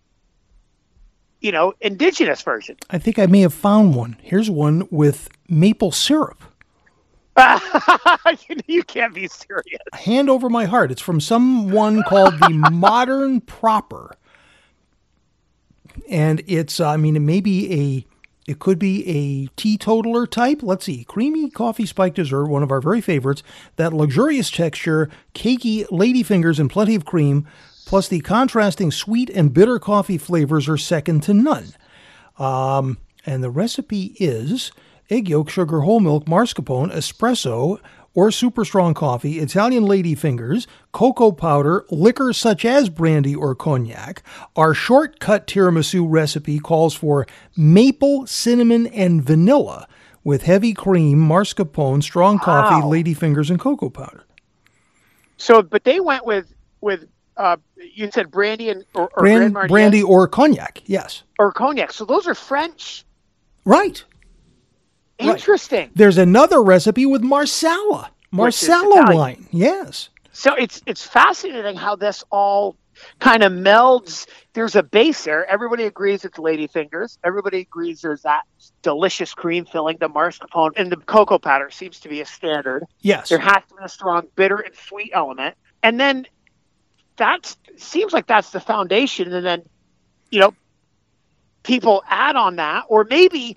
[1.40, 2.76] you know, indigenous version.
[2.90, 4.16] I think I may have found one.
[4.20, 6.42] Here's one with maple syrup.
[8.66, 9.80] you can't be serious.
[9.92, 10.90] Hand over my heart.
[10.90, 14.14] It's from someone called the Modern Proper.
[16.08, 20.60] And it's, uh, I mean, it may be a, it could be a teetotaler type.
[20.62, 21.04] Let's see.
[21.04, 23.42] Creamy coffee spike dessert, one of our very favorites.
[23.76, 27.46] That luxurious texture, cakey ladyfingers, and plenty of cream,
[27.86, 31.66] plus the contrasting sweet and bitter coffee flavors are second to none.
[32.38, 34.70] Um, and the recipe is
[35.10, 37.78] egg yolk, sugar, whole milk, mascarpone, espresso,
[38.14, 44.22] or super strong coffee, Italian lady fingers, cocoa powder, liquor such as brandy or cognac.
[44.56, 49.86] Our shortcut tiramisu recipe calls for maple, cinnamon, and vanilla
[50.24, 52.88] with heavy cream, mascarpone, strong coffee, Wow.
[52.88, 54.24] lady fingers, and cocoa powder.
[55.36, 60.02] So, but they went with with uh, you said brandy and or, or Brand, brandy
[60.02, 61.22] or cognac, yes.
[61.38, 61.92] or cognac.
[61.92, 63.04] So those are French.
[63.66, 64.02] Right.
[65.20, 65.30] Right.
[65.30, 65.90] Interesting.
[65.94, 68.10] There's another recipe with Marsala.
[68.30, 69.46] Marsala wine.
[69.50, 70.10] Yes.
[70.32, 72.76] So it's it's fascinating how this all
[73.18, 74.26] kind of melds.
[74.52, 75.46] There's a base there.
[75.46, 77.18] Everybody agrees it's ladyfingers.
[77.24, 78.42] Everybody agrees there's that
[78.82, 82.84] delicious cream filling, the mascarpone, and the cocoa powder seems to be a standard.
[83.00, 83.30] Yes.
[83.30, 86.26] There has to be a strong bitter and sweet element, and then
[87.16, 89.32] that seems like that's the foundation.
[89.32, 89.62] And then,
[90.30, 90.54] you know,
[91.62, 93.56] people add on that, or maybe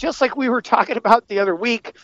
[0.00, 1.94] just like we were talking about the other week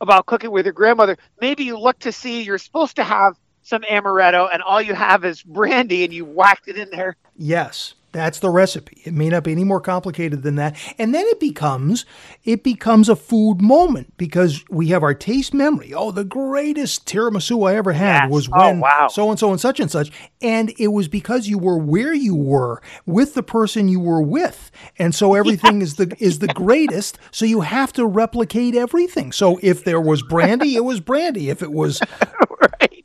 [0.00, 3.82] about cooking with your grandmother, maybe you look to see you're supposed to have some
[3.82, 7.16] amaretto, and all you have is brandy, and you whacked it in there.
[7.36, 7.94] Yes.
[8.16, 9.02] That's the recipe.
[9.04, 10.74] It may not be any more complicated than that.
[10.98, 12.06] And then it becomes
[12.44, 15.92] it becomes a food moment because we have our taste memory.
[15.92, 18.30] Oh, the greatest tiramisu I ever had Yes.
[18.30, 19.08] was Oh, when wow.
[19.10, 20.10] so and so and such and such.
[20.40, 24.70] And it was because you were where you were with the person you were with.
[24.98, 27.18] And so everything is the is the greatest.
[27.32, 29.30] So you have to replicate everything.
[29.30, 31.50] So if there was brandy, it was brandy.
[31.50, 32.00] If it was
[32.80, 33.04] right.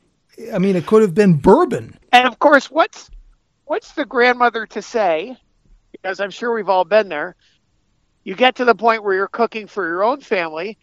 [0.54, 1.98] I mean it could have been bourbon.
[2.12, 3.10] And of course, what's
[3.72, 5.34] what's the grandmother to say?
[5.92, 7.36] Because I'm sure we've all been there.
[8.22, 10.76] You get to the point where you're cooking for your own family,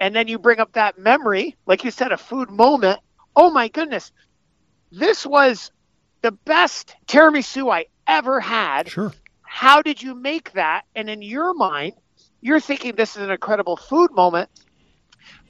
[0.00, 2.98] and then you bring up that memory, like you said, a food moment.
[3.36, 4.10] Oh my goodness,
[4.90, 5.70] this was
[6.22, 8.88] the best tiramisu I ever had.
[8.88, 9.12] Sure.
[9.42, 10.82] How did you make that?
[10.96, 11.92] And in your mind,
[12.40, 14.50] you're thinking this is an incredible food moment.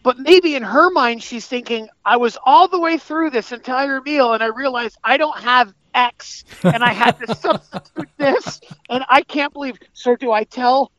[0.03, 4.03] But maybe in her mind, she's thinking, I was all the way through this entire
[4.03, 8.61] meal and I realized I don't have X and I had to substitute this.
[8.91, 9.77] And I can't believe.
[9.93, 10.91] So, do I tell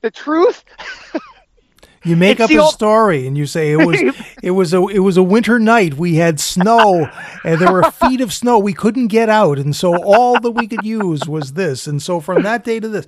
[0.00, 0.64] the truth?
[2.04, 4.00] You make It's up a old- story and you say it was
[4.42, 5.94] it was a it was a winter night.
[5.94, 7.10] We had snow
[7.44, 8.58] and there were feet of snow.
[8.58, 11.86] We couldn't get out, and so all that we could use was this.
[11.88, 13.06] And so from that day to this,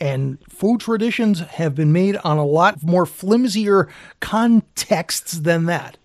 [0.00, 5.96] and food traditions have been made on a lot more flimsier contexts than that.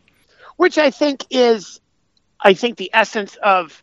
[0.57, 1.79] Which I think is,
[2.41, 3.81] I think the essence of,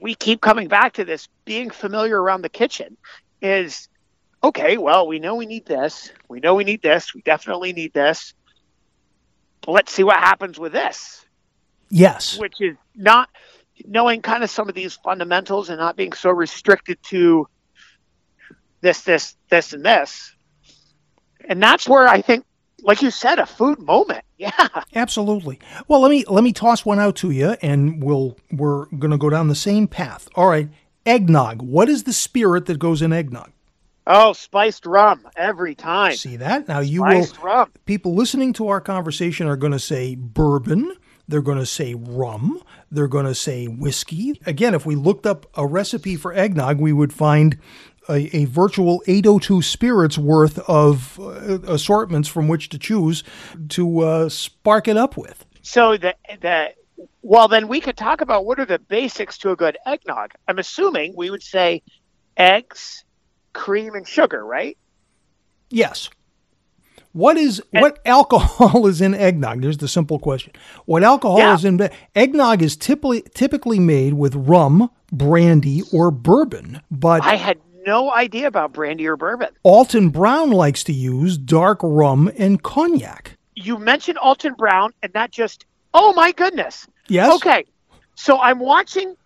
[0.00, 2.96] we keep coming back to this being familiar around the kitchen
[3.40, 3.88] is
[4.42, 6.12] okay, well, we know we need this.
[6.28, 7.14] We know we need this.
[7.14, 8.34] We definitely need this.
[9.66, 11.24] Let's see what happens with this.
[11.88, 12.38] Yes.
[12.38, 13.28] which is not
[13.84, 17.48] knowing kind of some of these fundamentals and not being so restricted to
[18.80, 20.34] this, this, this, and this.
[21.48, 22.44] And that's where I think,
[22.86, 24.22] like you said, a food moment.
[24.38, 24.68] Yeah.
[24.94, 25.58] Absolutely.
[25.88, 29.16] Well, let me let me toss one out to you, and we'll we're going to
[29.16, 30.28] go down the same path.
[30.34, 30.68] All right,
[31.06, 31.62] eggnog.
[31.62, 33.50] What is the spirit that goes in eggnog?
[34.06, 36.16] Oh, spiced rum every time.
[36.16, 36.80] See that now?
[36.80, 37.24] You will.
[37.24, 37.72] Spiced rum.
[37.86, 40.92] People listening to our conversation are going to say bourbon,
[41.26, 42.60] They're going to say rum.
[42.90, 44.38] They're going to say whiskey.
[44.44, 47.58] Again, if we looked up a recipe for eggnog, we would find
[48.08, 53.24] a, a virtual 802 spirits worth of uh, assortments from which to choose
[53.70, 55.44] to uh, spark it up with.
[55.62, 56.72] So the the
[57.22, 60.32] well, then we could talk about what are the basics to a good eggnog.
[60.46, 61.82] I'm assuming we would say
[62.36, 63.04] eggs,
[63.52, 64.78] cream, and sugar, right?
[65.70, 66.08] Yes.
[67.12, 69.62] What is what alcohol is in eggnog?
[69.62, 70.52] There's the simple question.
[70.84, 71.54] What alcohol Yeah.
[71.54, 77.58] is in eggnog is typically typically made with rum, brandy, or bourbon, but I had
[77.86, 79.48] no idea about brandy or bourbon.
[79.62, 83.32] Alton Brown likes to use dark rum and cognac.
[83.54, 85.64] You mentioned Alton Brown, and that just
[85.94, 86.86] oh my goodness.
[87.08, 87.32] Yes.
[87.36, 87.64] Okay,
[88.16, 89.16] so I'm watching,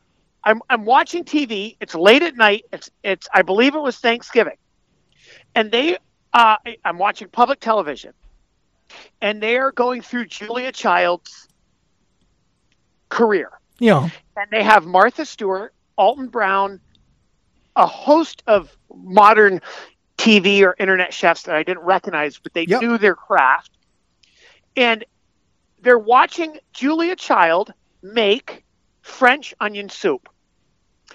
[0.45, 1.77] I'm I'm watching TV.
[1.81, 2.65] It's late at night.
[2.73, 4.57] It's it's I believe it was Thanksgiving,
[5.55, 5.99] and they
[6.33, 8.13] uh, I'm watching public television,
[9.21, 11.49] and they are going through Julia Child's
[13.09, 13.51] career,
[13.81, 14.09] Yeah.
[14.37, 16.79] and they have Martha Stewart, Alton Brown,
[17.77, 19.61] a host of modern
[20.19, 22.83] TV or internet chefs that I didn't recognize, but they Yep.
[22.83, 23.71] knew their craft,
[24.77, 25.05] and
[25.83, 28.65] they're watching Julia Child make
[29.03, 30.29] French onion soup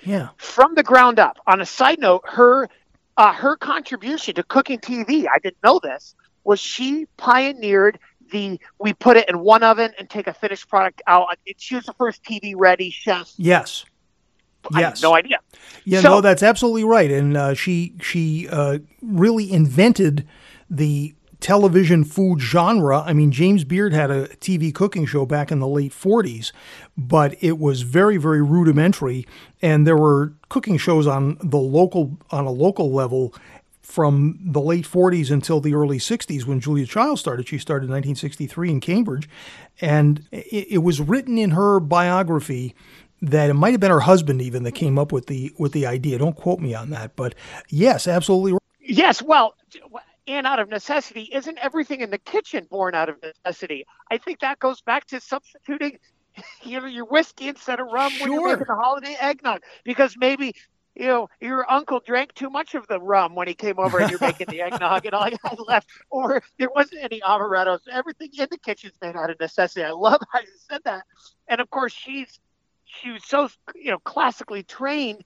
[0.03, 0.29] Yeah.
[0.37, 1.37] from the ground up.
[1.47, 2.69] On a side note, her
[3.17, 7.97] uh, her contribution to cooking TV, I didn't know this, was she pioneered
[8.31, 11.27] the we put it in one oven and take a finished product out.
[11.45, 13.31] It- She was the first TV ready chef.
[13.37, 13.85] Yes.
[14.73, 15.01] Yes.
[15.01, 15.39] no idea.
[15.83, 17.11] Yeah, So- no, that's absolutely right.
[17.11, 20.27] And uh, she she uh, really invented
[20.69, 23.01] the television food genre.
[23.05, 26.51] I mean, James Beard had a TV cooking show back in the late 40s,
[26.97, 29.27] but it was very very rudimentary
[29.61, 33.33] and there were cooking shows on the local on a local level
[33.83, 37.47] from the late 40s until the early 60s when Julia Child started.
[37.47, 39.29] She started in 1963 in Cambridge
[39.79, 42.73] and it, it was written in her biography
[43.31, 45.85] that it might have been her husband even that came up with the with the
[45.85, 46.17] idea.
[46.17, 47.35] Don't quote me on that, but
[47.69, 48.53] yes, absolutely.
[48.53, 48.61] right.
[48.79, 49.55] Yes, well,
[50.27, 53.85] and out of necessity, isn't everything in the kitchen born out of necessity?
[54.09, 55.99] I think that goes back to substituting
[56.63, 60.53] you know, your whiskey instead of rum when you're making a holiday eggnog because maybe
[60.95, 64.09] you know your uncle drank too much of the rum when he came over and
[64.09, 67.79] you're making the eggnog and all you had left, or there wasn't any amaretto.
[67.83, 69.83] So everything in the kitchen's made out of necessity.
[69.83, 71.03] I love how you said that,
[71.47, 72.39] and of course she's
[72.85, 75.23] she was so you know classically trained.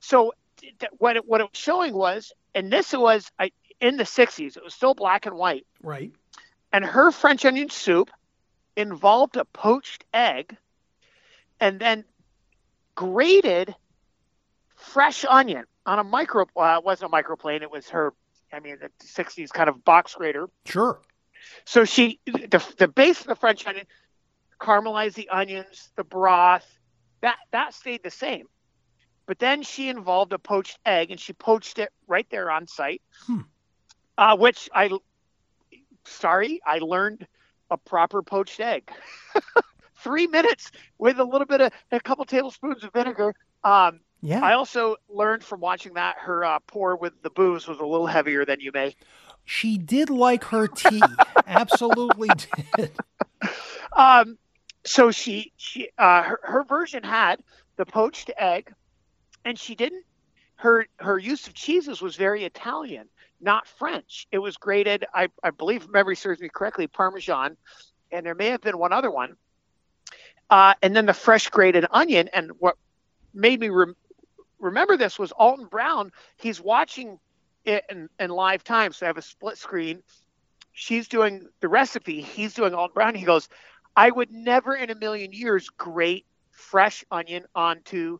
[0.00, 3.50] So th- what it, what it was showing was, and this was I,
[3.80, 6.12] in the 60s, it was still black and white, Right.
[6.72, 8.10] and her French onion soup
[8.76, 10.56] involved a poached egg
[11.60, 12.04] and then
[12.94, 13.74] grated
[14.76, 18.12] fresh onion on a micro, uh, it wasn't a microplane, it was her,
[18.52, 20.48] I mean, the 60s kind of box grater.
[20.64, 21.00] Sure.
[21.64, 23.86] So she, the, the base of the French onion,
[24.60, 26.66] caramelized the onions, the broth,
[27.26, 28.46] that that stayed the same.
[29.26, 33.02] But then she involved a poached egg, and she poached it right there on site.
[33.26, 33.40] Hmm.
[34.16, 34.90] Uh, which I,
[36.04, 37.26] sorry, I learned
[37.70, 38.88] a proper poached egg.
[39.96, 43.34] Three minutes with a little bit of a couple tablespoons of vinegar.
[43.64, 44.44] Um, Yeah.
[44.44, 48.06] I also learned from watching that her uh, pour with the booze was a little
[48.06, 48.94] heavier than you may.
[49.44, 51.02] she did like her tea.
[51.46, 52.28] absolutely
[52.76, 52.92] did.
[53.92, 54.38] Um,
[54.86, 57.42] so she she uh, her, her version had
[57.76, 58.72] the poached egg,
[59.44, 60.04] and she didn't.
[60.56, 63.08] Her her use of cheeses was very Italian,
[63.40, 64.26] not French.
[64.32, 65.04] It was grated.
[65.12, 67.56] I I believe if memory serves me correctly, Parmesan,
[68.10, 69.36] and there may have been one other one.
[70.48, 72.28] Uh, and then the fresh grated onion.
[72.32, 72.76] And what
[73.34, 73.96] made me rem-
[74.58, 76.12] remember this was Alton Brown.
[76.36, 77.18] He's watching
[77.64, 80.02] it in, in live time, so I have a split screen.
[80.72, 82.20] She's doing the recipe.
[82.20, 83.14] He's doing Alton Brown.
[83.14, 83.48] He goes,
[83.96, 88.18] I would never in a million years grate fresh onion onto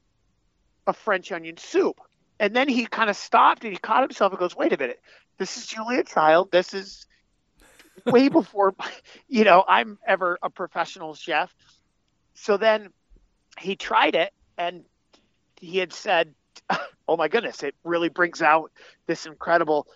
[0.86, 2.00] a French onion soup.
[2.40, 5.00] And then he kind of stopped and he caught himself and goes, wait a minute,
[5.38, 6.50] this is Julia Child.
[6.52, 7.06] This is
[8.06, 8.74] way before,
[9.28, 11.54] you know, I'm ever a professional chef.
[12.34, 12.90] So then
[13.58, 14.84] he tried it and
[15.60, 16.34] he had said,
[17.08, 18.70] oh my goodness, it really brings out
[19.06, 19.86] this incredible,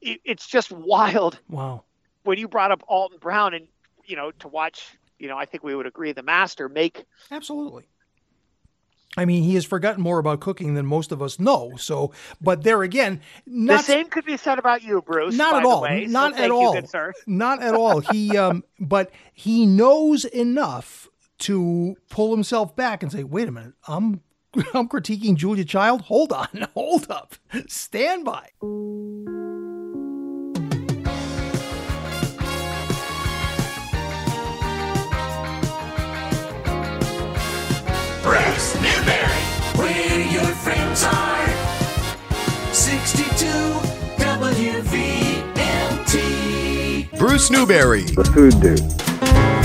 [0.00, 1.84] it, it's just wild Wow.
[2.24, 3.66] when you brought up Alton Brown and
[4.04, 7.84] you know to watch, you know, I think we would agree the master make Absolutely.
[9.16, 11.74] I mean, he has forgotten more about cooking than most of us know.
[11.76, 15.34] So, but there again, the same could be said about you, Bruce.
[15.34, 15.82] not at all.
[15.82, 16.06] way.
[16.06, 16.72] So Not thank at you, all.
[16.72, 17.12] good sir.
[17.26, 18.00] Not at all.
[18.00, 21.08] He, um, but he knows enough
[21.40, 24.20] to pull himself back and say, "Wait a minute, I'm."
[24.74, 26.02] I'm critiquing Julia Child.
[26.02, 27.36] Hold on, hold up,
[27.68, 28.50] stand by.
[42.72, 43.46] 62
[44.18, 44.78] WVMT.
[47.18, 48.02] Bruce Newbury.
[48.02, 49.61] The Food Dude.